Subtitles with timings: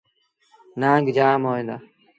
[0.79, 1.75] نآنگ جآم هوئين دآ۔